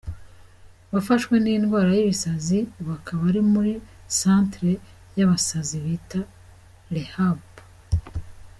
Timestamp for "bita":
5.85-6.19